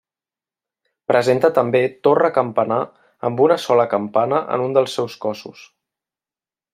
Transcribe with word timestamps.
Presenta 1.11 1.51
també 1.57 1.81
torre 2.07 2.31
campanar 2.39 2.79
amb 3.29 3.45
una 3.49 3.59
sola 3.69 3.87
campana 3.95 4.41
en 4.57 4.67
un 4.67 4.77
dels 4.81 4.97
seus 5.01 5.19
cossos. 5.27 5.63